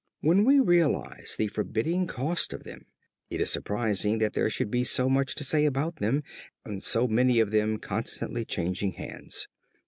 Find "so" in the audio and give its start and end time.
4.83-5.07, 6.81-7.07